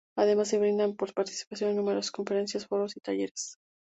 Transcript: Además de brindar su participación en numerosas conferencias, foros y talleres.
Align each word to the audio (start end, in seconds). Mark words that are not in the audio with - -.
Además 0.17 0.49
de 0.49 0.57
brindar 0.57 0.89
su 0.97 1.13
participación 1.13 1.69
en 1.69 1.75
numerosas 1.75 2.09
conferencias, 2.11 2.65
foros 2.65 2.97
y 2.97 3.01
talleres. 3.01 3.59